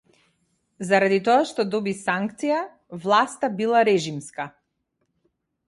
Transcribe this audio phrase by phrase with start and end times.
[0.91, 2.59] Заради тоа што доби санкција,
[3.05, 4.51] власта била режимска